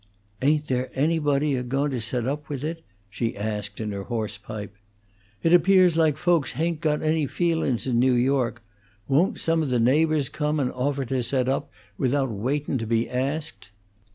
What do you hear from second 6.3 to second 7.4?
hain't got any